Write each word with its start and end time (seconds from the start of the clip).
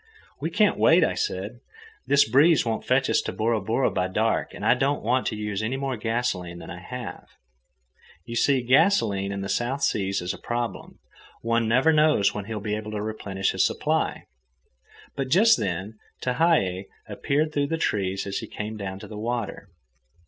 "We 0.39 0.49
can't 0.49 0.79
wait," 0.79 1.03
I 1.03 1.13
said. 1.13 1.59
"This 2.07 2.27
breeze 2.27 2.65
won't 2.65 2.83
fetch 2.87 3.07
us 3.07 3.21
to 3.21 3.31
Bora 3.31 3.61
Bora 3.61 3.91
by 3.91 4.07
dark, 4.07 4.51
and 4.51 4.65
I 4.65 4.73
don't 4.73 5.03
want 5.03 5.27
to 5.27 5.35
use 5.35 5.61
any 5.61 5.77
more 5.77 5.95
gasolene 5.95 6.57
than 6.57 6.71
I 6.71 6.79
have 6.79 7.27
to." 7.27 7.33
You 8.25 8.35
see, 8.35 8.63
gasolene 8.63 9.31
in 9.31 9.41
the 9.41 9.47
South 9.47 9.83
Seas 9.83 10.19
is 10.23 10.33
a 10.33 10.39
problem. 10.39 10.97
One 11.43 11.67
never 11.67 11.93
knows 11.93 12.33
when 12.33 12.45
he 12.45 12.53
will 12.55 12.61
be 12.61 12.75
able 12.75 12.89
to 12.93 13.01
replenish 13.03 13.51
his 13.51 13.63
supply. 13.63 14.23
But 15.15 15.29
just 15.29 15.59
then 15.59 15.99
Tehei 16.19 16.87
appeared 17.07 17.53
through 17.53 17.67
the 17.67 17.77
trees 17.77 18.25
as 18.25 18.39
he 18.39 18.47
came 18.47 18.77
down 18.77 18.97
to 19.01 19.07
the 19.07 19.19
water. 19.19 19.69